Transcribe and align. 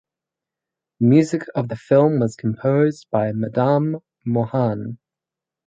The 0.99 1.05
music 1.05 1.43
of 1.53 1.67
the 1.69 1.75
film 1.75 2.21
was 2.21 2.35
composed 2.35 3.05
by 3.11 3.33
Madan 3.33 3.97
Mohan. 4.25 4.97